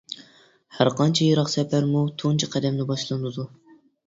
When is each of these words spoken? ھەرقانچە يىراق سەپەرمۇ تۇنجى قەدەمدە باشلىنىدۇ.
ھەرقانچە 0.77 1.27
يىراق 1.27 1.51
سەپەرمۇ 1.57 2.01
تۇنجى 2.23 2.51
قەدەمدە 2.57 2.89
باشلىنىدۇ. 2.95 3.47